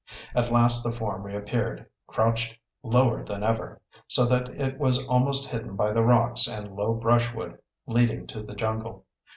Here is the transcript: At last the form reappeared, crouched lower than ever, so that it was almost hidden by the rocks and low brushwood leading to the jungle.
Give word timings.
At 0.33 0.49
last 0.49 0.81
the 0.81 0.89
form 0.89 1.21
reappeared, 1.21 1.85
crouched 2.07 2.57
lower 2.81 3.23
than 3.23 3.43
ever, 3.43 3.79
so 4.07 4.25
that 4.25 4.49
it 4.59 4.79
was 4.79 5.05
almost 5.07 5.47
hidden 5.47 5.75
by 5.75 5.93
the 5.93 6.01
rocks 6.01 6.47
and 6.47 6.75
low 6.75 6.95
brushwood 6.95 7.59
leading 7.85 8.25
to 8.25 8.41
the 8.41 8.55
jungle. 8.55 9.05